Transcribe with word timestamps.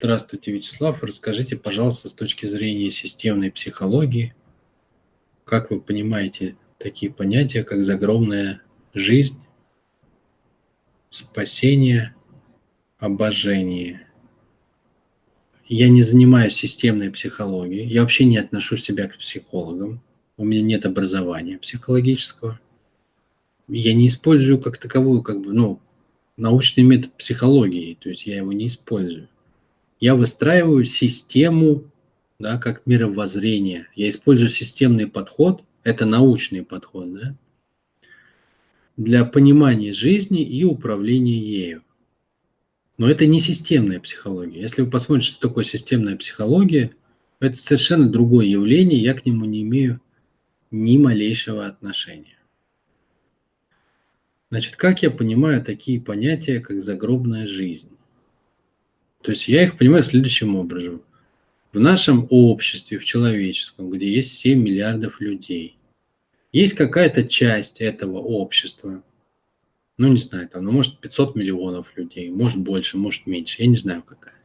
Здравствуйте, 0.00 0.52
Вячеслав. 0.52 1.02
Расскажите, 1.02 1.56
пожалуйста, 1.56 2.08
с 2.08 2.14
точки 2.14 2.46
зрения 2.46 2.92
системной 2.92 3.50
психологии, 3.50 4.32
как 5.44 5.72
вы 5.72 5.80
понимаете 5.80 6.54
такие 6.78 7.12
понятия, 7.12 7.64
как 7.64 7.82
загробная 7.82 8.62
жизнь, 8.94 9.42
спасение, 11.10 12.14
обожение. 12.98 14.06
Я 15.66 15.88
не 15.88 16.02
занимаюсь 16.02 16.54
системной 16.54 17.10
психологией, 17.10 17.88
я 17.88 18.02
вообще 18.02 18.24
не 18.24 18.38
отношу 18.38 18.76
себя 18.76 19.08
к 19.08 19.18
психологам, 19.18 20.00
у 20.36 20.44
меня 20.44 20.62
нет 20.62 20.86
образования 20.86 21.58
психологического. 21.58 22.60
Я 23.66 23.94
не 23.94 24.06
использую 24.06 24.60
как 24.60 24.78
таковую, 24.78 25.22
как 25.22 25.42
бы, 25.42 25.52
ну, 25.52 25.80
научный 26.36 26.84
метод 26.84 27.12
психологии, 27.14 27.98
то 28.00 28.10
есть 28.10 28.28
я 28.28 28.36
его 28.36 28.52
не 28.52 28.68
использую. 28.68 29.28
Я 30.00 30.14
выстраиваю 30.14 30.84
систему, 30.84 31.84
да, 32.38 32.58
как 32.58 32.86
мировоззрение. 32.86 33.88
Я 33.94 34.08
использую 34.08 34.50
системный 34.50 35.06
подход, 35.06 35.62
это 35.82 36.06
научный 36.06 36.62
подход, 36.62 37.12
да, 37.14 37.36
для 38.96 39.24
понимания 39.24 39.92
жизни 39.92 40.42
и 40.42 40.64
управления 40.64 41.38
ею. 41.38 41.82
Но 42.96 43.08
это 43.08 43.26
не 43.26 43.38
системная 43.38 44.00
психология. 44.00 44.60
Если 44.60 44.82
вы 44.82 44.90
посмотрите, 44.90 45.32
что 45.32 45.48
такое 45.48 45.64
системная 45.64 46.16
психология, 46.16 46.92
это 47.38 47.56
совершенно 47.56 48.08
другое 48.08 48.46
явление, 48.46 49.00
я 49.00 49.14
к 49.14 49.24
нему 49.24 49.44
не 49.44 49.62
имею 49.62 50.00
ни 50.72 50.98
малейшего 50.98 51.66
отношения. 51.66 52.38
Значит, 54.50 54.76
как 54.76 55.02
я 55.02 55.10
понимаю 55.10 55.62
такие 55.62 56.00
понятия, 56.00 56.58
как 56.58 56.82
загробная 56.82 57.46
жизнь? 57.46 57.97
То 59.28 59.32
есть 59.32 59.46
я 59.46 59.62
их 59.62 59.76
понимаю 59.76 60.02
следующим 60.04 60.56
образом. 60.56 61.02
В 61.74 61.78
нашем 61.78 62.26
обществе, 62.30 62.98
в 62.98 63.04
человеческом, 63.04 63.90
где 63.90 64.10
есть 64.10 64.38
7 64.38 64.58
миллиардов 64.58 65.20
людей, 65.20 65.76
есть 66.50 66.72
какая-то 66.72 67.24
часть 67.24 67.82
этого 67.82 68.16
общества, 68.20 69.02
ну 69.98 70.08
не 70.08 70.16
знаю, 70.16 70.48
там, 70.48 70.64
ну 70.64 70.72
может 70.72 70.98
500 71.00 71.36
миллионов 71.36 71.94
людей, 71.94 72.30
может 72.30 72.56
больше, 72.56 72.96
может 72.96 73.26
меньше, 73.26 73.60
я 73.60 73.68
не 73.68 73.76
знаю 73.76 74.02
какая, 74.02 74.40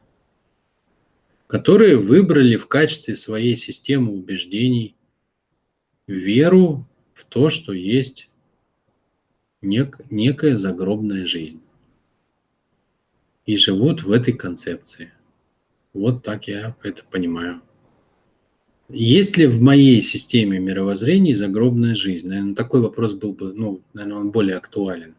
которые 1.46 1.96
выбрали 1.96 2.56
в 2.56 2.66
качестве 2.66 3.16
своей 3.16 3.56
системы 3.56 4.12
убеждений 4.12 4.94
веру 6.06 6.86
в 7.14 7.24
то, 7.24 7.48
что 7.48 7.72
есть 7.72 8.28
нек, 9.62 9.98
некая 10.10 10.58
загробная 10.58 11.26
жизнь. 11.26 11.62
И 13.46 13.56
живут 13.56 14.02
в 14.02 14.10
этой 14.10 14.32
концепции. 14.32 15.12
Вот 15.92 16.22
так 16.22 16.48
я 16.48 16.74
это 16.82 17.02
понимаю. 17.10 17.62
Есть 18.88 19.36
ли 19.36 19.46
в 19.46 19.60
моей 19.60 20.02
системе 20.02 20.58
мировоззрения 20.58 21.34
загробная 21.34 21.94
жизнь? 21.94 22.28
Наверное, 22.28 22.54
такой 22.54 22.80
вопрос 22.80 23.14
был 23.14 23.32
бы, 23.32 23.52
ну, 23.54 23.80
наверное, 23.94 24.20
он 24.20 24.30
более 24.30 24.56
актуален. 24.56 25.14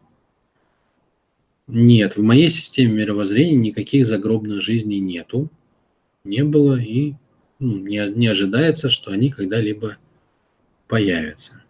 Нет, 1.66 2.16
в 2.16 2.22
моей 2.22 2.48
системе 2.48 2.92
мировоззрения 2.92 3.56
никаких 3.56 4.06
загробных 4.06 4.62
жизней 4.62 5.00
нету, 5.00 5.50
не 6.22 6.44
было 6.44 6.80
и 6.80 7.14
ну, 7.58 7.78
не, 7.78 8.08
не 8.14 8.28
ожидается, 8.28 8.88
что 8.88 9.10
они 9.10 9.30
когда-либо 9.30 9.96
появятся. 10.86 11.62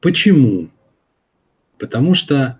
Почему? 0.00 0.68
Потому 1.78 2.14
что 2.14 2.58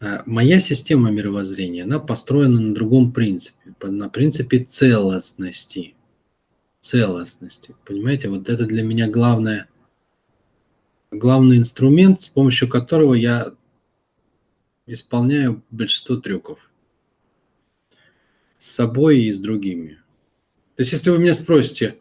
моя 0.00 0.60
система 0.60 1.10
мировоззрения, 1.10 1.84
она 1.84 1.98
построена 1.98 2.60
на 2.60 2.74
другом 2.74 3.12
принципе, 3.12 3.74
на 3.82 4.08
принципе 4.08 4.64
целостности. 4.64 5.94
Целостности. 6.80 7.76
Понимаете, 7.84 8.30
вот 8.30 8.48
это 8.48 8.64
для 8.64 8.82
меня 8.82 9.08
главное, 9.08 9.68
главный 11.10 11.58
инструмент, 11.58 12.22
с 12.22 12.28
помощью 12.28 12.68
которого 12.68 13.14
я 13.14 13.52
исполняю 14.86 15.62
большинство 15.70 16.16
трюков. 16.16 16.58
С 18.56 18.70
собой 18.70 19.24
и 19.24 19.32
с 19.32 19.40
другими. 19.40 19.98
То 20.76 20.82
есть, 20.82 20.92
если 20.92 21.10
вы 21.10 21.18
меня 21.18 21.34
спросите, 21.34 21.98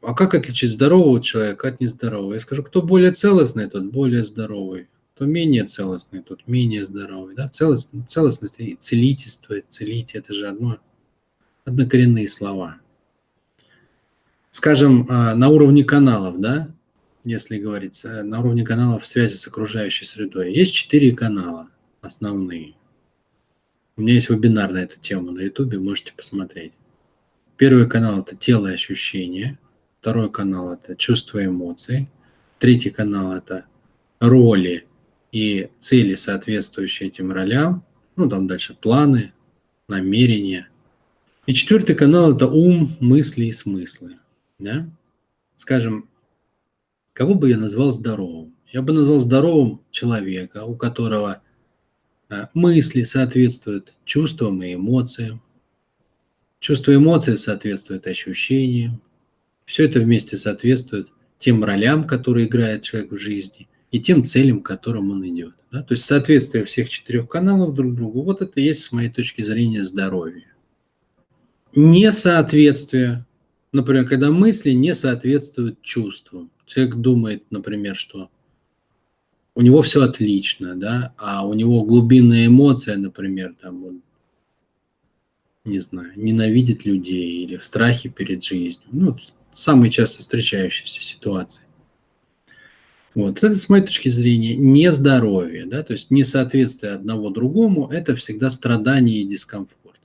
а 0.00 0.14
как 0.14 0.34
отличить 0.34 0.70
здорового 0.70 1.22
человека 1.22 1.68
от 1.68 1.80
нездорового? 1.80 2.34
Я 2.34 2.40
скажу, 2.40 2.62
кто 2.62 2.82
более 2.82 3.12
целостный, 3.12 3.68
тот 3.68 3.84
более 3.84 4.24
здоровый. 4.24 4.88
Кто 5.14 5.26
менее 5.26 5.64
целостный, 5.64 6.22
тот 6.22 6.46
менее 6.46 6.86
здоровый. 6.86 7.34
Да? 7.34 7.48
Целост, 7.48 7.92
целостность 8.06 8.58
и 8.58 8.74
целительство, 8.74 9.56
целить– 9.68 10.14
это 10.14 10.32
же 10.34 10.48
одно, 10.48 10.78
однокоренные 11.64 12.28
слова. 12.28 12.78
Скажем, 14.50 15.06
а, 15.08 15.34
на 15.34 15.48
уровне 15.48 15.84
каналов, 15.84 16.40
да, 16.40 16.68
если 17.24 17.58
говорится, 17.58 18.22
на 18.22 18.40
уровне 18.40 18.64
каналов 18.64 19.06
связи 19.06 19.34
с 19.34 19.46
окружающей 19.46 20.04
средой, 20.04 20.52
есть 20.52 20.74
четыре 20.74 21.14
канала 21.14 21.68
основные. 22.00 22.74
У 23.96 24.02
меня 24.02 24.14
есть 24.14 24.30
вебинар 24.30 24.72
на 24.72 24.78
эту 24.78 24.98
тему 24.98 25.30
на 25.30 25.40
ютубе, 25.40 25.78
можете 25.78 26.12
посмотреть. 26.12 26.72
Первый 27.56 27.88
канал– 27.88 28.20
это 28.20 28.34
тело 28.36 28.66
и 28.66 28.74
ощущения– 28.74 29.58
Второй 30.04 30.30
канал– 30.30 30.70
это 30.74 30.96
чувства 30.96 31.38
и 31.38 31.46
эмоции. 31.46 32.10
Третий 32.58 32.90
канал– 32.90 33.32
это 33.38 33.64
роли 34.20 34.86
и 35.34 35.68
цели, 35.80 36.14
соответствующие 36.14 37.08
этим 37.08 37.32
ролям. 37.32 37.84
Ну, 38.14 38.28
там 38.28 38.46
дальше 38.46 38.72
планы, 38.72 39.32
намерения. 39.88 40.68
И 41.46 41.54
четвертый 41.54 41.96
канал– 41.96 42.32
это 42.36 42.46
ум, 42.46 42.96
мысли 43.00 43.46
и 43.46 43.52
смыслы. 43.52 44.18
Да? 44.60 44.88
Скажем, 45.56 46.08
кого 47.12 47.34
бы 47.34 47.50
я 47.50 47.58
назвал 47.58 47.90
здоровым? 47.90 48.54
Я 48.68 48.80
бы 48.82 48.92
назвал 48.92 49.18
здоровым 49.18 49.80
человека, 49.90 50.64
у 50.64 50.76
которого 50.76 51.42
э, 52.30 52.46
мысли 52.54 53.02
соответствуют 53.02 53.96
чувствам 54.04 54.62
и 54.62 54.74
эмоциям, 54.74 55.42
чувства 56.60 56.92
и 56.92 56.96
эмоции 56.96 57.34
соответствуют 57.34 58.06
ощущениям, 58.06 59.02
все 59.64 59.86
это 59.86 59.98
вместе 59.98 60.36
соответствует 60.36 61.08
тем 61.40 61.64
ролям, 61.64 62.06
которые 62.06 62.46
играет 62.46 62.82
человек 62.82 63.10
в 63.10 63.18
жизни, 63.18 63.66
и 63.94 64.00
тем 64.00 64.24
целям, 64.24 64.60
к 64.60 64.66
которым 64.66 65.12
он 65.12 65.24
идет. 65.24 65.54
Да? 65.70 65.84
То 65.84 65.94
есть 65.94 66.04
соответствие 66.04 66.64
всех 66.64 66.88
четырех 66.88 67.28
каналов 67.28 67.76
друг 67.76 67.94
другу, 67.94 68.22
вот 68.22 68.42
это 68.42 68.60
есть, 68.60 68.82
с 68.82 68.90
моей 68.90 69.08
точки 69.08 69.42
зрения, 69.42 69.84
здоровье. 69.84 70.48
Несоответствие, 71.76 73.24
например, 73.70 74.08
когда 74.08 74.32
мысли 74.32 74.72
не 74.72 74.96
соответствуют 74.96 75.80
чувствам. 75.82 76.50
Человек 76.66 76.96
думает, 76.96 77.44
например, 77.50 77.94
что 77.94 78.30
у 79.54 79.62
него 79.62 79.80
все 79.82 80.02
отлично, 80.02 80.74
да, 80.74 81.14
а 81.16 81.46
у 81.46 81.54
него 81.54 81.84
глубинная 81.84 82.46
эмоция, 82.46 82.96
например, 82.96 83.54
там 83.62 83.84
он, 83.84 84.02
не 85.64 85.78
знаю, 85.78 86.10
ненавидит 86.16 86.84
людей 86.84 87.44
или 87.44 87.58
в 87.58 87.64
страхе 87.64 88.08
перед 88.08 88.42
жизнью. 88.42 88.88
Ну, 88.90 89.16
самые 89.52 89.92
часто 89.92 90.22
встречающиеся 90.22 91.00
ситуации. 91.00 91.63
Вот. 93.14 93.42
Это, 93.42 93.56
с 93.56 93.68
моей 93.68 93.84
точки 93.84 94.08
зрения, 94.08 94.56
нездоровье, 94.56 95.66
да, 95.66 95.82
то 95.82 95.92
есть 95.92 96.10
несоответствие 96.10 96.92
одного 96.92 97.30
другому– 97.30 97.88
это 97.90 98.16
всегда 98.16 98.50
страдание 98.50 99.22
и 99.22 99.28
дискомфорт. 99.28 100.00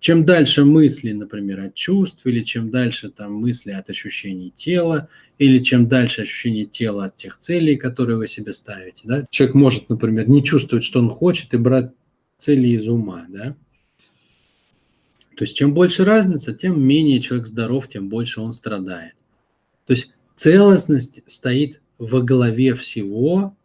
Чем 0.00 0.24
дальше 0.24 0.64
мысли, 0.64 1.12
например, 1.12 1.60
от 1.60 1.74
чувств, 1.74 2.26
или 2.26 2.42
чем 2.42 2.70
дальше 2.70 3.10
там 3.10 3.34
мысли 3.34 3.70
от 3.70 3.88
ощущений 3.88 4.52
тела, 4.54 5.08
или 5.38 5.58
чем 5.60 5.88
дальше 5.88 6.22
ощущение 6.22 6.66
тела 6.66 7.06
от 7.06 7.16
тех 7.16 7.38
целей, 7.38 7.76
которые 7.76 8.18
вы 8.18 8.28
себе 8.28 8.52
ставите. 8.52 9.02
Да? 9.04 9.26
Человек 9.30 9.54
может, 9.54 9.88
например, 9.88 10.28
не 10.28 10.44
чувствовать, 10.44 10.84
что 10.84 11.00
он 11.00 11.08
хочет, 11.08 11.54
и 11.54 11.56
брать 11.56 11.90
цели 12.38 12.68
из 12.68 12.86
ума. 12.86 13.24
Да? 13.30 13.56
То 15.36 15.44
есть 15.44 15.56
чем 15.56 15.72
больше 15.74 16.04
разница, 16.04 16.52
тем 16.52 16.80
менее 16.80 17.20
человек 17.20 17.46
здоров, 17.46 17.88
тем 17.88 18.08
больше 18.08 18.40
он 18.40 18.52
страдает. 18.52 19.14
То 19.86 19.94
есть 19.94 20.12
целостность 20.34 21.22
стоит 21.26 21.80
во 21.98 22.20
главе 22.20 22.74
всего, 22.74 23.56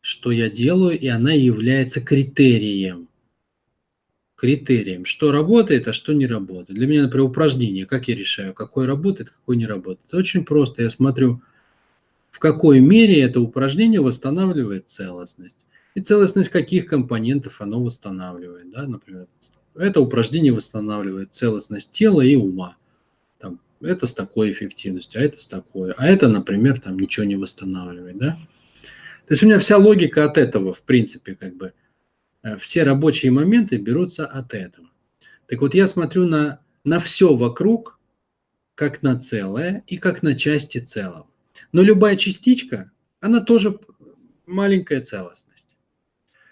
что 0.00 0.30
я 0.30 0.50
делаю, 0.50 0.98
и 0.98 1.06
она 1.06 1.32
является 1.32 2.00
критерием. 2.00 3.08
Критерием, 4.34 5.04
что 5.04 5.30
работает, 5.30 5.86
а 5.86 5.92
что 5.92 6.12
не 6.12 6.26
работает. 6.26 6.76
Для 6.76 6.86
меня, 6.88 7.02
например, 7.02 7.26
упражнение, 7.26 7.86
как 7.86 8.08
я 8.08 8.16
решаю, 8.16 8.54
какое 8.54 8.86
работает, 8.86 9.30
какое 9.30 9.56
не 9.56 9.66
работает. 9.66 10.00
Это 10.08 10.16
очень 10.16 10.44
просто. 10.44 10.82
Я 10.82 10.90
смотрю, 10.90 11.40
в 12.30 12.40
какой 12.40 12.80
мере 12.80 13.20
это 13.20 13.40
упражнение 13.40 14.00
восстанавливает 14.00 14.88
целостность. 14.88 15.64
И 15.94 16.00
целостность 16.00 16.48
каких 16.48 16.86
компонентов 16.86 17.60
оно 17.60 17.82
восстанавливает. 17.82 18.70
Да? 18.72 18.88
Например, 18.88 19.28
это 19.76 20.00
упражнение 20.00 20.52
восстанавливает 20.52 21.32
целостность 21.32 21.92
тела 21.92 22.22
и 22.22 22.34
ума. 22.34 22.76
Это 23.82 24.06
с 24.06 24.14
такой 24.14 24.52
эффективностью, 24.52 25.20
а 25.20 25.24
это 25.24 25.38
с 25.38 25.46
такой. 25.46 25.92
А 25.92 26.06
это, 26.06 26.28
например, 26.28 26.80
там 26.80 26.98
ничего 26.98 27.24
не 27.24 27.36
восстанавливает. 27.36 28.18
Да? 28.18 28.38
То 29.26 29.34
есть 29.34 29.42
у 29.42 29.46
меня 29.46 29.58
вся 29.58 29.76
логика 29.76 30.24
от 30.24 30.38
этого, 30.38 30.74
в 30.74 30.82
принципе, 30.82 31.34
как 31.34 31.56
бы 31.56 31.72
э, 32.42 32.56
все 32.58 32.84
рабочие 32.84 33.32
моменты 33.32 33.76
берутся 33.76 34.26
от 34.26 34.54
этого. 34.54 34.88
Так 35.46 35.60
вот, 35.60 35.74
я 35.74 35.86
смотрю 35.86 36.26
на 36.26 36.62
на 36.84 36.98
все 36.98 37.34
вокруг, 37.34 37.98
как 38.74 39.02
на 39.02 39.18
целое 39.18 39.84
и 39.86 39.98
как 39.98 40.22
на 40.22 40.36
части 40.36 40.78
целого. 40.78 41.28
Но 41.72 41.82
любая 41.82 42.16
частичка, 42.16 42.90
она 43.20 43.40
тоже 43.40 43.78
маленькая 44.46 45.00
целостность. 45.00 45.76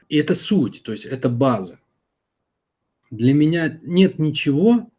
И 0.09 0.17
это 0.17 0.35
суть, 0.35 0.83
то 0.83 0.93
есть 0.93 1.05
это 1.05 1.29
база. 1.29 1.81
Для 3.11 3.35
меня 3.35 3.81
нет 3.83 4.19
ничего, 4.19 4.91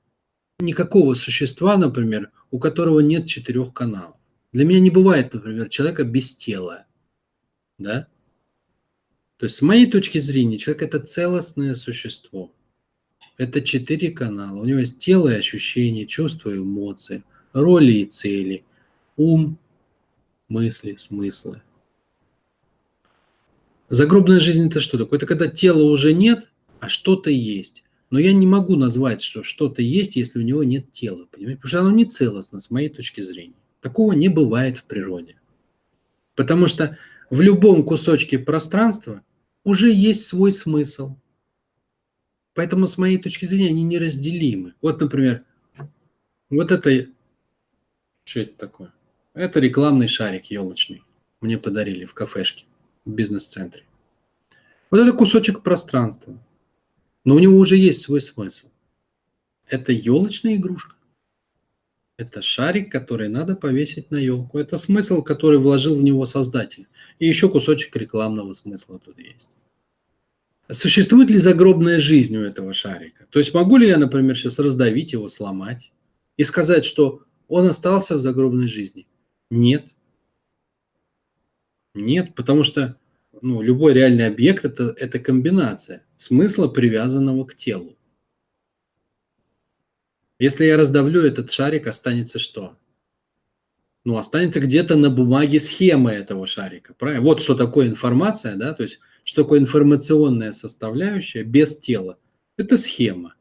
никакого 0.62 1.14
существа, 1.14 1.78
например, 1.78 2.32
у 2.52 2.60
которого 2.60 3.00
нет 3.00 3.28
четырех 3.28 3.74
каналов. 3.74 4.16
Для 4.52 4.66
меня 4.66 4.80
не 4.80 4.90
бывает, 4.90 5.34
например, 5.34 5.70
человека 5.70 6.04
без 6.04 6.36
тела. 6.36 6.86
Да? 7.78 8.08
То 9.38 9.46
есть 9.46 9.56
с 9.56 9.62
моей 9.62 9.90
точки 9.90 10.20
зрения 10.20 10.58
человек 10.58 10.84
это 10.84 11.00
целостное 11.00 11.74
существо. 11.74 12.54
Это 13.38 13.62
четыре 13.62 14.12
канала. 14.12 14.60
У 14.60 14.66
него 14.66 14.80
есть 14.80 15.00
тело 15.00 15.30
и 15.30 15.38
ощущения, 15.38 16.06
чувства 16.06 16.52
и 16.52 16.58
эмоции, 16.58 17.24
роли 17.54 17.94
и 17.94 18.06
цели, 18.06 18.64
ум, 19.18 19.58
мысли, 20.48 20.96
смыслы. 20.96 21.62
Загробная 23.90 24.40
жизнь 24.40 24.68
это 24.68 24.80
что 24.80 24.98
такое? 24.98 25.18
Это 25.18 25.26
когда 25.26 25.48
тела 25.48 25.84
уже 25.84 26.14
нет, 26.14 26.50
а 26.80 26.88
что-то 26.88 27.30
есть. 27.30 27.84
Но 28.12 28.20
я 28.20 28.34
не 28.34 28.46
могу 28.46 28.76
назвать, 28.76 29.22
что 29.22 29.42
что-то 29.42 29.82
есть, 29.82 30.18
если 30.18 30.38
у 30.38 30.42
него 30.42 30.64
нет 30.66 30.92
тела. 30.92 31.28
Понимаете? 31.32 31.62
Потому 31.62 31.70
что 31.70 31.80
оно 31.80 31.92
не 31.92 32.06
целостно, 32.06 32.60
с 32.60 32.70
моей 32.70 32.90
точки 32.90 33.22
зрения. 33.22 33.56
Такого 33.80 34.12
не 34.12 34.28
бывает 34.28 34.78
в 34.78 34.84
природе. 34.84 35.38
Потому 36.36 36.68
что 36.68 36.98
в 37.30 37.42
любом 37.42 37.84
кусочке 37.84 38.38
пространства 38.38 39.24
уже 39.64 39.92
есть 39.92 40.26
свой 40.26 40.52
смысл. 40.52 41.16
Поэтому, 42.54 42.86
с 42.86 42.98
моей 42.98 43.18
точки 43.18 43.46
зрения, 43.46 43.70
они 43.70 43.84
неразделимы. 43.84 44.74
Вот, 44.82 45.00
например, 45.00 45.46
вот 46.50 46.72
это... 46.72 47.08
Что 48.26 48.42
это 48.42 48.58
такое? 48.58 48.94
Это 49.34 49.62
рекламный 49.62 50.10
шарик 50.10 50.48
елочный. 50.48 51.02
Мне 51.40 51.58
подарили 51.58 52.04
в 52.04 52.14
кафешке, 52.14 52.66
в 53.06 53.12
бизнес-центре. 53.12 53.86
Вот 54.92 55.00
это 55.00 55.14
кусочек 55.14 55.64
пространства. 55.64 56.38
Но 57.24 57.36
у 57.36 57.40
него 57.40 57.58
уже 57.58 57.78
есть 57.78 58.02
свой 58.02 58.22
смысл. 58.22 58.70
Это 59.68 59.92
елочная 59.92 60.56
игрушка. 60.56 60.96
Это 62.18 62.42
шарик, 62.42 62.92
который 62.92 63.30
надо 63.30 63.56
повесить 63.56 64.12
на 64.12 64.18
елку. 64.18 64.60
Это 64.60 64.78
смысл, 64.78 65.24
который 65.24 65.60
вложил 65.60 65.96
в 65.96 66.04
него 66.04 66.26
создатель. 66.26 66.88
И 67.20 67.28
еще 67.28 67.50
кусочек 67.50 67.96
рекламного 67.96 68.54
смысла 68.54 69.00
тут 69.00 69.18
есть. 69.18 69.50
Существует 70.70 71.30
ли 71.30 71.38
загробная 71.38 72.00
жизнь 72.00 72.38
у 72.38 72.42
этого 72.42 72.74
шарика? 72.74 73.26
То 73.30 73.40
есть 73.40 73.54
могу 73.54 73.78
ли 73.78 73.88
я, 73.88 73.98
например, 73.98 74.38
сейчас 74.38 74.60
раздавить 74.60 75.14
его, 75.14 75.28
сломать 75.30 75.92
и 76.38 76.44
сказать, 76.44 76.86
что 76.86 77.24
он 77.48 77.68
остался 77.68 78.16
в 78.16 78.22
загробной 78.22 78.68
жизни? 78.68 79.08
Нет. 79.50 79.88
Нет, 81.94 82.36
потому 82.36 82.64
что 82.64 82.98
ну, 83.42 83.62
любой 83.62 83.94
реальный 83.94 84.28
объект 84.28 84.66
это, 84.66 84.94
это 84.98 85.20
комбинация 85.20 86.06
смысла, 86.18 86.68
привязанного 86.68 87.46
к 87.46 87.56
телу. 87.56 87.98
Если 90.40 90.66
я 90.66 90.76
раздавлю 90.76 91.22
этот 91.22 91.52
шарик, 91.52 91.88
останется 91.88 92.40
что? 92.40 92.78
Ну, 94.04 94.18
останется 94.18 94.60
где-то 94.60 94.96
на 94.96 95.12
бумаге 95.12 95.60
схема 95.60 96.12
этого 96.12 96.48
шарика. 96.48 96.96
Правильно? 96.96 97.24
Вот 97.24 97.42
что 97.42 97.56
такое 97.56 97.88
информация, 97.88 98.56
да, 98.56 98.74
то 98.74 98.84
есть 98.84 99.00
что 99.24 99.44
такое 99.44 99.60
информационная 99.60 100.54
составляющая 100.54 101.44
без 101.44 101.78
тела. 101.78 102.18
Это 102.58 102.78
схема. 102.78 103.36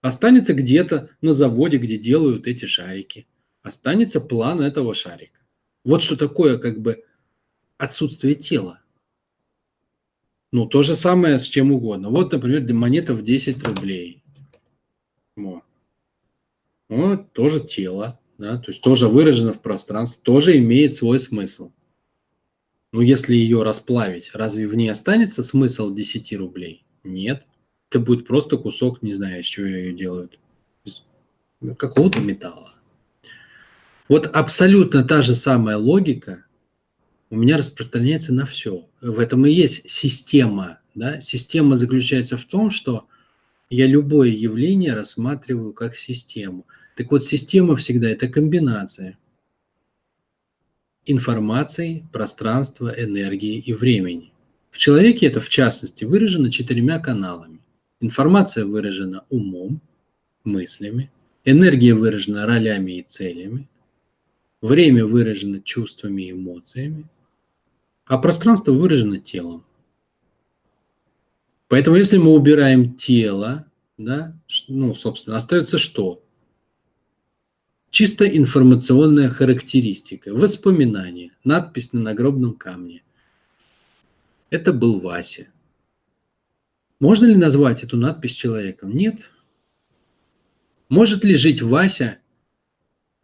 Останется 0.00 0.54
где-то 0.54 1.10
на 1.20 1.32
заводе, 1.32 1.76
где 1.76 1.98
делают 1.98 2.46
эти 2.46 2.64
шарики. 2.64 3.26
Останется 3.62 4.20
план 4.20 4.62
этого 4.62 4.94
шарика. 4.94 5.38
Вот 5.84 6.02
что 6.02 6.16
такое 6.16 6.58
как 6.58 6.80
бы 6.80 7.04
отсутствие 7.78 8.34
тела. 8.34 8.80
Ну, 10.52 10.66
то 10.66 10.82
же 10.82 10.96
самое 10.96 11.38
с 11.38 11.44
чем 11.44 11.72
угодно. 11.72 12.10
Вот, 12.10 12.32
например, 12.32 12.72
монета 12.72 13.14
в 13.14 13.22
10 13.22 13.62
рублей. 13.66 14.22
Вот. 15.36 15.62
Вот 16.88 17.32
тоже 17.32 17.60
тело, 17.60 18.18
да, 18.38 18.56
то 18.58 18.70
есть 18.70 18.80
тоже 18.82 19.08
выражено 19.08 19.52
в 19.52 19.60
пространстве, 19.60 20.20
тоже 20.22 20.56
имеет 20.58 20.94
свой 20.94 21.20
смысл. 21.20 21.70
Но 22.92 23.02
если 23.02 23.36
ее 23.36 23.62
расплавить, 23.62 24.30
разве 24.32 24.66
в 24.66 24.74
ней 24.74 24.88
останется 24.88 25.42
смысл 25.42 25.94
10 25.94 26.32
рублей? 26.38 26.84
Нет. 27.04 27.46
Это 27.90 28.00
будет 28.00 28.26
просто 28.26 28.56
кусок, 28.56 29.02
не 29.02 29.14
знаю, 29.14 29.40
из 29.40 29.46
чего 29.46 29.66
ее 29.66 29.92
делают. 29.92 30.38
Из 30.84 31.02
какого-то 31.76 32.20
металла. 32.20 32.74
Вот 34.08 34.26
абсолютно 34.26 35.04
та 35.04 35.20
же 35.20 35.34
самая 35.34 35.76
логика 35.76 36.44
у 37.30 37.36
меня 37.36 37.58
распространяется 37.58 38.32
на 38.32 38.46
все. 38.46 38.88
В 39.00 39.18
этом 39.18 39.46
и 39.46 39.52
есть 39.52 39.88
система. 39.90 40.80
Да? 40.94 41.20
Система 41.20 41.76
заключается 41.76 42.36
в 42.36 42.44
том, 42.44 42.70
что 42.70 43.06
я 43.70 43.86
любое 43.86 44.30
явление 44.30 44.94
рассматриваю 44.94 45.72
как 45.72 45.96
систему. 45.96 46.66
Так 46.96 47.10
вот, 47.10 47.24
система 47.24 47.76
всегда 47.76 48.08
это 48.08 48.28
комбинация 48.28 49.18
информации, 51.08 52.06
пространства, 52.12 52.94
энергии 52.96 53.58
и 53.58 53.72
времени. 53.72 54.30
В 54.70 54.78
человеке 54.78 55.26
это, 55.26 55.40
в 55.40 55.48
частности, 55.48 56.04
выражено 56.04 56.52
четырьмя 56.52 56.98
каналами. 56.98 57.60
Информация 58.00 58.66
выражена 58.66 59.24
умом, 59.30 59.80
мыслями, 60.44 61.10
энергия 61.44 61.94
выражена 61.94 62.46
ролями 62.46 62.98
и 62.98 63.02
целями, 63.02 63.68
время 64.60 65.06
выражено 65.06 65.62
чувствами 65.62 66.22
и 66.22 66.32
эмоциями, 66.32 67.06
а 68.08 68.16
пространство 68.16 68.72
выражено 68.72 69.18
телом. 69.18 69.64
Поэтому 71.68 71.96
если 71.96 72.16
мы 72.16 72.32
убираем 72.32 72.94
тело, 72.94 73.66
да, 73.98 74.34
ну, 74.66 74.94
собственно, 74.94 75.36
остается 75.36 75.76
что? 75.76 76.24
Чисто 77.90 78.26
информационная 78.26 79.28
характеристика, 79.28 80.34
воспоминание, 80.34 81.32
надпись 81.44 81.92
на 81.92 82.00
нагробном 82.00 82.54
камне. 82.54 83.02
Это 84.50 84.72
был 84.72 85.00
Вася. 85.00 85.48
Можно 87.00 87.26
ли 87.26 87.36
назвать 87.36 87.84
эту 87.84 87.98
надпись 87.98 88.34
человеком? 88.34 88.96
Нет. 88.96 89.30
Может 90.88 91.24
ли 91.24 91.34
жить 91.34 91.60
Вася 91.60 92.18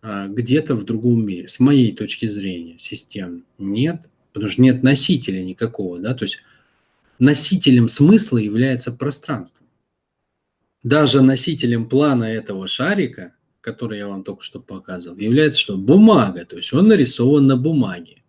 а, 0.02 0.28
где-то 0.28 0.76
в 0.76 0.84
другом 0.84 1.24
мире? 1.24 1.48
С 1.48 1.58
моей 1.58 1.94
точки 1.94 2.26
зрения, 2.26 2.78
систем? 2.78 3.44
Нет, 3.58 4.08
потому 4.34 4.50
что 4.50 4.60
нет 4.60 4.82
носителя 4.82 5.42
никакого, 5.42 5.98
да, 5.98 6.12
то 6.12 6.24
есть 6.24 6.40
носителем 7.18 7.88
смысла 7.88 8.38
является 8.38 8.92
пространство. 8.92 9.64
Даже 10.82 11.22
носителем 11.22 11.88
плана 11.88 12.24
этого 12.24 12.66
шарика, 12.66 13.34
который 13.62 13.98
я 13.98 14.08
вам 14.08 14.24
только 14.24 14.42
что 14.42 14.60
показывал, 14.60 15.16
является 15.16 15.60
что? 15.60 15.78
Бумага, 15.78 16.44
то 16.44 16.56
есть 16.56 16.72
он 16.74 16.88
нарисован 16.88 17.46
на 17.46 17.56
бумаге. 17.56 18.22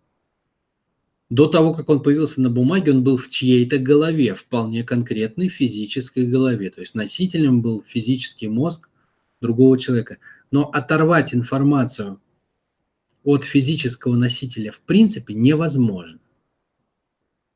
До 1.28 1.48
того, 1.48 1.74
как 1.74 1.88
он 1.90 2.02
появился 2.02 2.40
на 2.40 2.50
бумаге, 2.50 2.92
он 2.92 3.02
был 3.02 3.16
в 3.16 3.28
чьей-то 3.28 3.78
голове, 3.78 4.34
вполне 4.34 4.84
конкретной 4.84 5.48
физической 5.48 6.24
голове. 6.24 6.70
То 6.70 6.80
есть 6.80 6.94
носителем 6.94 7.62
был 7.62 7.82
физический 7.84 8.46
мозг 8.46 8.88
другого 9.40 9.76
человека. 9.76 10.18
Но 10.52 10.70
оторвать 10.70 11.34
информацию 11.34 12.20
от 13.26 13.44
физического 13.44 14.14
носителя 14.14 14.70
в 14.70 14.80
принципе 14.80 15.34
невозможно. 15.34 16.20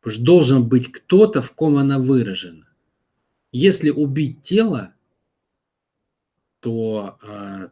Потому 0.00 0.14
что 0.14 0.24
должен 0.24 0.68
быть 0.68 0.90
кто-то, 0.90 1.42
в 1.42 1.52
ком 1.52 1.76
она 1.76 2.00
выражена. 2.00 2.66
Если 3.52 3.90
убить 3.90 4.42
тело, 4.42 4.94
то 6.58 7.16
а, 7.22 7.70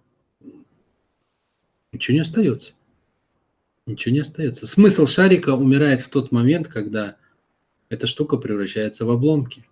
ничего 1.93 2.15
не 2.15 2.21
остается. 2.21 2.73
Ничего 3.87 4.15
не 4.15 4.21
остается. 4.21 4.69
Смысл 4.69 5.07
шарика 5.07 5.55
умирает 5.55 6.01
в 6.01 6.09
тот 6.09 6.31
момент, 6.31 6.69
когда 6.69 7.17
эта 7.89 8.07
штука 8.07 8.37
превращается 8.37 9.07
в 9.07 9.11
обломки. 9.11 9.65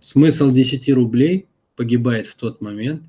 Смысл 0.00 0.50
10 0.50 0.88
рублей 0.94 1.48
погибает 1.76 2.26
в 2.26 2.34
тот 2.34 2.62
момент, 2.62 3.02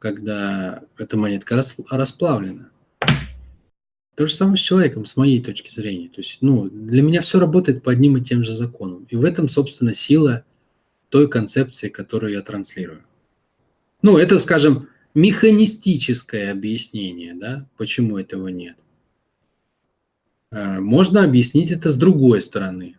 когда 0.00 0.82
эта 0.98 1.16
монетка 1.16 1.62
расплавлена. 1.90 2.70
То 4.14 4.26
же 4.26 4.34
самое 4.34 4.56
с 4.56 4.60
человеком, 4.60 5.06
с 5.06 5.16
моей 5.16 5.42
точки 5.42 5.74
зрения. 5.74 6.08
То 6.08 6.20
есть, 6.20 6.38
ну, 6.40 6.68
для 6.70 7.02
меня 7.02 7.20
все 7.20 7.40
работает 7.40 7.82
по 7.82 7.90
одним 7.90 8.16
и 8.16 8.24
тем 8.24 8.42
же 8.42 8.52
законам. 8.52 9.06
И 9.10 9.16
в 9.16 9.24
этом, 9.24 9.48
собственно, 9.48 9.92
сила 9.92 10.44
той 11.08 11.28
концепции, 11.28 11.88
которую 11.88 12.32
я 12.32 12.42
транслирую. 12.42 13.02
Ну, 14.02 14.16
это, 14.18 14.38
скажем, 14.38 14.88
механистическое 15.14 16.52
объяснение, 16.52 17.34
да, 17.34 17.68
почему 17.76 18.18
этого 18.18 18.48
нет. 18.48 18.76
А, 20.50 20.80
можно 20.80 21.24
объяснить 21.24 21.70
это 21.70 21.88
с 21.90 21.96
другой 21.96 22.40
стороны, 22.42 22.96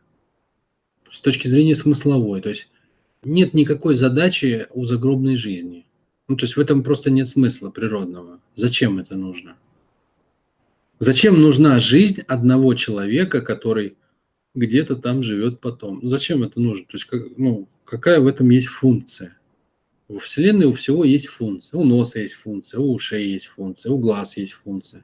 с 1.12 1.22
точки 1.22 1.48
зрения 1.48 1.76
смысловой. 1.76 2.42
То 2.42 2.50
есть 2.50 2.70
нет 3.24 3.54
никакой 3.54 3.96
задачи 3.96 4.68
у 4.74 4.84
загробной 4.84 5.38
жизни. 5.38 5.86
Ну, 6.28 6.36
то 6.36 6.46
есть 6.46 6.58
в 6.58 6.60
этом 6.60 6.84
просто 6.84 7.12
нет 7.12 7.28
смысла 7.28 7.70
природного. 7.70 8.40
Зачем 8.56 8.98
это 8.98 9.16
нужно? 9.16 9.56
Зачем 11.00 11.42
нужна 11.42 11.80
жизнь 11.80 12.22
одного 12.22 12.74
человека, 12.74 13.42
который 13.42 13.98
где-то 14.54 14.96
там 14.96 15.24
живет 15.24 15.60
потом? 15.60 16.00
Зачем 16.08 16.44
это 16.44 16.60
нужно? 16.60 16.86
То 16.86 16.98
есть, 16.98 17.10
ну, 17.38 17.68
какая 17.84 18.20
в 18.22 18.28
этом 18.28 18.50
есть 18.50 18.68
функция? 18.68 19.38
Во 20.08 20.20
Вселенной 20.20 20.68
у 20.68 20.74
всего 20.74 21.04
есть 21.04 21.28
функция. 21.28 21.80
У 21.80 21.84
носа 21.84 22.20
есть 22.20 22.36
функция, 22.36 22.80
у 22.80 22.94
ушей 22.94 23.28
есть 23.28 23.48
функция, 23.48 23.92
у 23.92 23.98
глаз 23.98 24.38
есть 24.38 24.54
функция, 24.54 25.04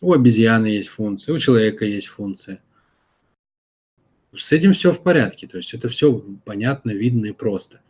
у 0.00 0.12
обезьяны 0.12 0.66
есть 0.66 0.88
функция, 0.88 1.34
у 1.34 1.38
человека 1.38 1.84
есть 1.84 2.08
функция. 2.08 2.62
С 4.34 4.52
этим 4.52 4.72
все 4.72 4.92
в 4.92 5.02
порядке, 5.02 5.46
то 5.46 5.58
есть 5.58 5.74
это 5.74 5.88
все 5.88 6.12
понятно, 6.44 6.90
видно 6.90 7.26
и 7.26 7.32
просто. 7.32 7.80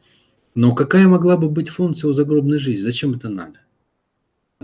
Но 0.55 0.75
какая 0.75 1.07
могла 1.07 1.37
бы 1.37 1.49
быть 1.49 1.69
функция 1.69 2.09
у 2.09 2.13
загробной 2.13 2.59
жизни? 2.59 2.83
Зачем 2.83 3.15
это 3.15 3.29
надо? 3.29 3.61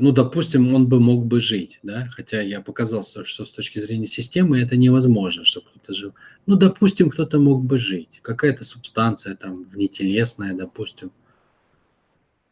Ну, 0.01 0.13
допустим, 0.13 0.75
он 0.75 0.87
бы 0.87 1.01
мог 1.01 1.27
бы 1.27 1.41
жить, 1.41 1.79
да, 1.83 2.09
хотя 2.11 2.41
я 2.41 2.61
показал, 2.61 3.05
что 3.05 3.45
с 3.45 3.51
точки 3.51 3.79
зрения 3.79 4.07
системы 4.07 4.61
это 4.61 4.77
невозможно, 4.77 5.45
чтобы 5.45 5.67
кто-то 5.71 5.95
жил. 5.95 6.15
Ну, 6.47 6.57
допустим, 6.57 7.11
кто-то 7.11 7.39
мог 7.39 7.65
бы 7.65 7.79
жить, 7.79 8.21
какая-то 8.23 8.65
субстанция 8.65 9.37
там 9.37 9.65
внетелесная, 9.65 10.55
допустим, 10.55 11.11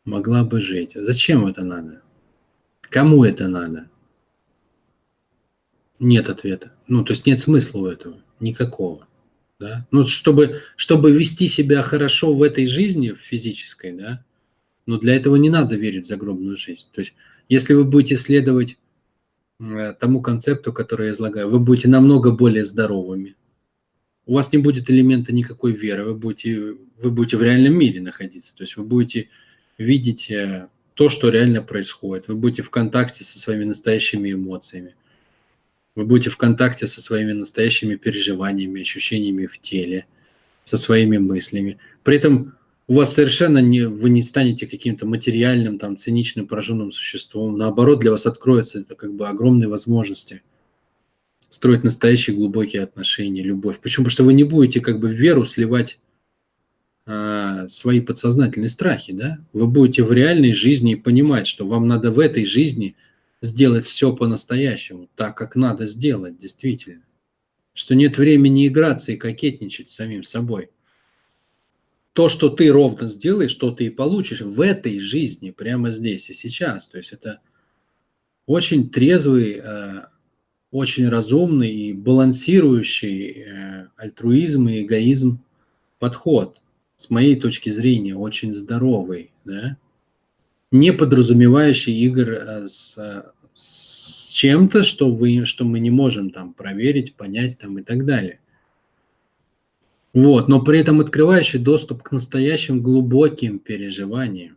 могла 0.05 0.45
бы 0.45 0.61
жить. 0.61 0.93
Зачем 0.95 1.47
это 1.47 1.65
надо? 1.65 2.03
Кому 2.83 3.25
это 3.25 3.49
надо? 3.49 3.89
Нет 5.99 6.29
ответа. 6.29 6.73
Ну, 6.87 7.05
то 7.05 7.13
есть 7.13 7.27
нет 7.27 7.41
смысла 7.41 7.81
у 7.81 7.87
этого, 7.87 8.23
никакого. 8.41 9.09
Да? 9.59 9.87
Ну, 9.91 10.07
чтобы, 10.07 10.63
чтобы 10.77 11.11
вести 11.11 11.49
себя 11.49 11.83
хорошо 11.83 12.35
в 12.35 12.43
этой 12.43 12.67
жизни, 12.67 13.11
в 13.11 13.21
физической, 13.21 13.93
да, 13.93 14.25
но 14.87 14.99
для 14.99 15.17
этого 15.17 15.37
не 15.37 15.51
надо 15.51 15.77
верить 15.77 16.05
в 16.05 16.09
загробную 16.09 16.57
жизнь. 16.57 16.87
То 16.93 17.01
есть, 17.01 17.15
если 17.49 17.75
вы 17.75 17.85
будете 17.85 18.17
следовать 18.17 18.79
э, 19.61 19.95
тому 19.99 20.21
концепту, 20.21 20.73
который 20.73 21.07
я 21.07 21.13
излагаю, 21.13 21.49
вы 21.49 21.59
будете 21.59 21.89
намного 21.89 22.31
более 22.31 22.65
здоровыми. 22.65 23.37
У 24.27 24.35
вас 24.35 24.53
не 24.53 24.59
будет 24.59 24.91
элемента 24.91 25.33
никакой 25.33 25.73
веры, 25.73 26.05
вы 26.05 26.15
будете, 26.15 26.77
вы 26.99 27.11
будете 27.11 27.37
в 27.37 27.43
реальном 27.43 27.75
мире 27.75 28.01
находиться. 28.01 28.57
То 28.57 28.65
есть 28.65 28.77
вы 28.77 28.85
будете 28.85 29.29
видеть 29.79 30.31
э, 30.31 30.69
то, 30.95 31.09
что 31.09 31.29
реально 31.29 31.63
происходит. 31.63 32.27
Вы 32.29 32.35
будете 32.35 32.63
в 32.63 32.71
контакте 32.71 33.23
со 33.23 33.39
своими 33.39 33.65
настоящими 33.65 34.33
эмоциями. 34.33 34.95
Вы 35.95 36.05
будете 36.05 36.31
в 36.31 36.37
контакте 36.37 36.87
со 36.87 37.01
своими 37.01 37.33
настоящими 37.33 37.95
переживаниями, 37.95 38.81
ощущениями 38.81 39.47
в 39.47 39.59
теле, 39.59 40.07
со 40.65 40.77
своими 40.77 41.19
мыслями. 41.19 41.79
При 42.03 42.17
этом 42.17 42.56
у 42.89 42.95
вас 42.95 43.15
совершенно 43.15 43.59
не, 43.59 43.87
вы 43.87 44.11
не 44.11 44.23
станете 44.23 44.67
каким-то 44.67 45.07
материальным, 45.07 45.79
там, 45.79 45.97
циничным, 45.97 46.47
пораженным 46.47 46.93
существом. 46.93 47.59
Наоборот, 47.59 47.99
для 47.99 48.13
вас 48.13 48.27
откроются 48.27 48.81
это 48.81 48.95
как 48.95 49.15
бы 49.15 49.29
огромные 49.29 49.69
возможности 49.69 50.43
строить 51.49 51.85
настоящие 51.85 52.37
глубокие 52.37 52.83
отношения, 52.83 53.43
любовь. 53.43 53.79
Почему? 53.81 54.05
Потому 54.05 54.13
что 54.13 54.25
вы 54.25 54.35
не 54.35 54.45
будете 54.45 54.81
как 54.81 55.01
бы 55.01 55.09
в 55.09 55.13
веру 55.13 55.45
сливать 55.45 55.99
а, 57.07 57.69
свои 57.69 58.01
подсознательные 58.01 58.69
страхи, 58.69 59.13
да? 59.13 59.39
Вы 59.53 59.67
будете 59.67 60.03
в 60.03 60.13
реальной 60.13 60.53
жизни 60.53 60.95
понимать, 60.95 61.47
что 61.47 61.67
вам 61.67 61.87
надо 61.87 62.11
в 62.11 62.19
этой 62.19 62.45
жизни– 62.45 62.95
сделать 63.43 63.85
все 63.85 64.15
по-настоящему, 64.15 65.09
так, 65.15 65.37
как 65.37 65.57
надо 65.57 65.87
сделать, 65.87 66.39
действительно. 66.39 67.03
Что 67.75 67.95
нет 67.95 68.17
времени 68.17 68.67
играться 68.67 69.13
и 69.13 69.17
кокетничать 69.17 69.89
с 69.89 69.95
самим 69.95 70.23
собой. 70.23 70.71
То, 72.17 72.31
что 72.31 72.49
ты 72.49 72.73
ровно 72.73 73.09
сделаешь, 73.09 73.51
что 73.51 73.71
ты 73.71 73.87
и 73.87 73.91
получишь 73.91 74.41
в 74.41 74.63
этой 74.63 74.99
жизни, 74.99 75.51
прямо 75.51 75.91
здесь 75.91 76.31
и 76.31 76.33
сейчас. 76.33 76.87
То 76.87 76.97
есть 76.97 77.13
это 77.13 77.41
очень 78.47 78.89
трезвый, 78.89 79.61
э, 79.63 80.03
очень 80.71 81.09
разумный 81.09 81.71
и 81.71 81.93
балансирующий 81.93 83.43
э, 83.43 83.89
альтруизм 83.97 84.69
и 84.69 84.83
эгоизм 84.83 85.41
подход. 85.99 86.63
С 86.97 87.11
моей 87.11 87.37
точки 87.39 87.69
зрения, 87.69 88.17
очень 88.17 88.55
здоровый, 88.55 89.31
да? 89.45 89.77
не 90.71 90.95
подразумевающий 90.95 91.93
игр 91.93 92.31
э, 92.31 92.67
с 92.67 92.99
с 93.57 94.29
чем-то, 94.29 94.85
что, 94.85 95.11
вы, 95.11 95.47
что 95.47 95.65
мы 95.65 95.81
не 95.81 95.91
можем 95.91 96.31
там 96.31 96.53
проверить, 96.53 97.15
понять 97.15 97.59
там 97.59 97.79
и 97.79 97.83
так 97.83 98.05
далее. 98.05 98.39
Вот, 100.17 100.49
но 100.49 100.63
при 100.63 100.79
этом 100.79 101.01
открывающий 101.01 101.59
доступ 101.59 102.03
к 102.03 102.11
настоящим 102.11 102.81
глубоким 102.81 103.59
переживаниям. 103.59 104.57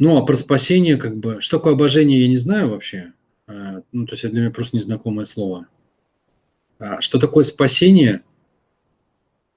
Ну, 0.00 0.16
а 0.16 0.26
про 0.26 0.34
спасение, 0.34 0.96
как 0.96 1.16
бы, 1.16 1.40
что 1.40 1.58
такое 1.58 1.74
обожение, 1.74 2.22
я 2.22 2.26
не 2.26 2.36
знаю 2.36 2.70
вообще. 2.70 3.12
А, 3.46 3.82
ну, 3.92 4.06
то 4.06 4.14
есть 4.14 4.24
это 4.24 4.32
для 4.32 4.42
меня 4.42 4.50
просто 4.50 4.74
незнакомое 4.74 5.24
слово. 5.24 5.68
А 6.80 7.00
что 7.00 7.20
такое 7.20 7.44
спасение? 7.44 8.22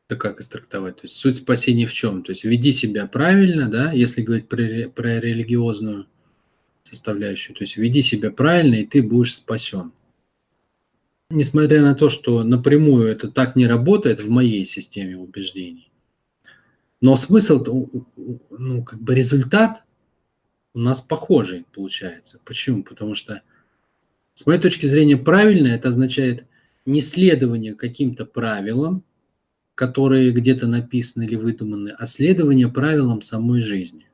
Это 0.08 0.20
как 0.20 0.40
истрактовать? 0.40 0.98
То 0.98 1.06
есть 1.06 1.16
суть 1.16 1.38
спасения 1.38 1.88
в 1.88 1.94
чем? 1.94 2.22
То 2.22 2.32
есть 2.32 2.44
веди 2.44 2.72
себя 2.72 3.08
правильно, 3.08 3.68
да, 3.68 3.94
если 3.94 4.22
говорить 4.22 4.48
про, 4.48 4.92
про 4.94 5.20
религиозную 5.20 6.06
составляющую. 6.84 7.56
То 7.56 7.64
есть 7.64 7.78
веди 7.78 8.04
себя 8.04 8.30
правильно, 8.30 8.76
и 8.76 8.86
ты 8.86 9.02
будешь 9.02 9.34
спасен. 9.34 9.92
Несмотря 11.32 11.82
на 11.82 11.96
то, 11.96 12.10
что 12.10 12.44
напрямую 12.44 13.08
это 13.08 13.32
так 13.32 13.56
не 13.56 13.66
работает 13.66 14.20
в 14.20 14.30
моей 14.30 14.64
системе 14.66 15.18
убеждений, 15.18 15.92
но 17.02 17.16
смысл, 17.18 17.64
ну, 18.50 18.84
как 18.84 19.02
бы 19.02 19.16
результат 19.16 19.84
у 20.76 20.80
нас 20.80 21.02
похожий 21.02 21.66
получается. 21.74 22.40
Почему? 22.46 22.84
Потому 22.84 23.16
что, 23.16 23.42
с 24.34 24.46
моей 24.46 24.60
точки 24.60 24.86
зрения, 24.86 25.18
правильно 25.18 25.68
это 25.68 25.88
означает 25.90 26.46
не 26.86 27.02
следование 27.02 27.74
каким-то 27.74 28.26
правилам, 28.26 29.04
которые 29.74 30.32
где-то 30.32 30.68
написаны 30.68 31.24
или 31.24 31.36
выдуманы, 31.36 31.90
а 31.98 32.06
следование 32.06 32.68
правилам 32.68 33.22
самой 33.22 33.62
жизни. 33.62 34.08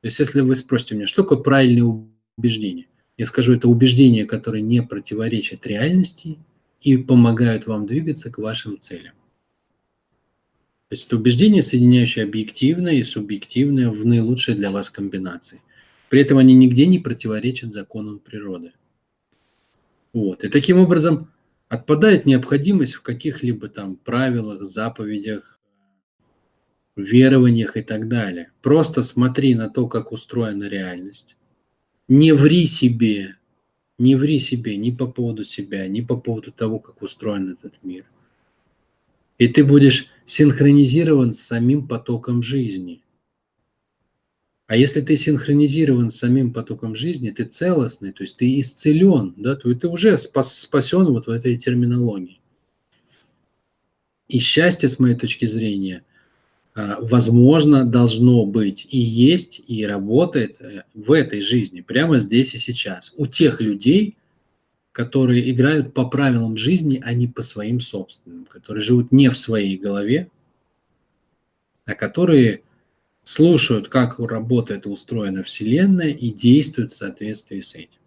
То 0.00 0.08
есть 0.08 0.18
если 0.18 0.40
вы 0.40 0.54
спросите 0.56 0.94
меня, 0.94 1.06
что 1.06 1.22
такое 1.22 1.38
правильное 1.38 2.06
убеждение, 2.36 2.86
я 3.16 3.26
скажу, 3.26 3.54
это 3.54 3.68
убеждения, 3.68 4.24
которые 4.24 4.62
не 4.62 4.82
противоречат 4.82 5.66
реальности 5.66 6.38
и 6.80 6.96
помогают 6.96 7.66
вам 7.66 7.86
двигаться 7.86 8.30
к 8.30 8.38
вашим 8.38 8.78
целям. 8.80 9.14
То 10.88 10.96
есть 10.96 11.06
это 11.06 11.16
убеждение, 11.16 11.62
соединяющее 11.62 12.24
объективное 12.24 12.94
и 12.94 13.04
субъективное 13.04 13.90
в 13.90 14.04
наилучшей 14.04 14.54
для 14.54 14.70
вас 14.70 14.90
комбинации. 14.90 15.62
При 16.08 16.20
этом 16.20 16.38
они 16.38 16.54
нигде 16.54 16.86
не 16.86 16.98
противоречат 16.98 17.72
законам 17.72 18.18
природы. 18.18 18.72
Вот. 20.12 20.44
И 20.44 20.48
таким 20.48 20.78
образом 20.78 21.32
отпадает 21.68 22.26
необходимость 22.26 22.94
в 22.94 23.02
каких-либо 23.02 23.68
там 23.68 23.96
правилах, 23.96 24.62
заповедях, 24.62 25.58
верованиях 26.96 27.76
и 27.76 27.82
так 27.82 28.08
далее. 28.08 28.52
Просто 28.62 29.02
смотри 29.02 29.54
на 29.54 29.68
то, 29.68 29.88
как 29.88 30.12
устроена 30.12 30.64
реальность. 30.64 31.36
Не 32.08 32.32
ври 32.32 32.66
себе, 32.66 33.36
не 33.98 34.14
ври 34.16 34.38
себе 34.38 34.76
ни 34.76 34.90
по 34.90 35.06
поводу 35.06 35.44
себя, 35.44 35.86
ни 35.88 36.02
по 36.02 36.16
поводу 36.16 36.52
того, 36.52 36.78
как 36.78 37.00
устроен 37.00 37.52
этот 37.52 37.82
мир. 37.82 38.04
И 39.38 39.48
ты 39.48 39.64
будешь 39.64 40.08
синхронизирован 40.26 41.32
с 41.32 41.40
самим 41.40 41.88
потоком 41.88 42.42
жизни. 42.42 43.02
А 44.66 44.76
если 44.76 45.00
ты 45.00 45.16
синхронизирован 45.16 46.10
с 46.10 46.16
самим 46.16 46.52
потоком 46.52 46.94
жизни, 46.94 47.30
ты 47.30 47.44
целостный, 47.44 48.12
то 48.12 48.22
есть 48.22 48.36
ты 48.36 48.60
исцелен, 48.60 49.34
да, 49.36 49.56
то 49.56 49.74
ты 49.74 49.88
уже 49.88 50.16
спас, 50.18 50.58
спасен 50.58 51.06
вот 51.06 51.26
в 51.26 51.30
этой 51.30 51.56
терминологии. 51.58 52.40
И 54.28 54.38
счастье, 54.38 54.88
с 54.88 54.98
моей 54.98 55.16
точки 55.16 55.46
зрения– 55.46 56.04
возможно, 56.74 57.84
должно 57.84 58.44
быть 58.44 58.86
и 58.90 58.98
есть, 58.98 59.62
и 59.66 59.86
работает 59.86 60.60
э, 60.60 60.84
в 60.92 61.12
этой 61.12 61.40
жизни, 61.40 61.80
прямо 61.80 62.18
здесь 62.18 62.54
и 62.54 62.58
сейчас. 62.58 63.12
У 63.16 63.26
тех 63.26 63.60
людей, 63.60 64.16
которые 64.90 65.48
играют 65.50 65.94
по 65.94 66.04
правилам 66.04 66.56
жизни, 66.56 67.00
а 67.04 67.12
не 67.12 67.28
по 67.28 67.42
своим 67.42 67.80
собственным, 67.80 68.44
которые 68.46 68.82
живут 68.82 69.12
не 69.12 69.28
в 69.28 69.38
своей 69.38 69.76
голове, 69.76 70.28
а 71.84 71.94
которые 71.94 72.62
слушают, 73.22 73.88
как 73.88 74.18
работает 74.18 74.86
устроена 74.86 75.44
Вселенная 75.44 76.10
и 76.10 76.30
действуют 76.30 76.92
в 76.92 76.96
соответствии 76.96 77.60
с 77.60 77.74
этим. 77.74 78.00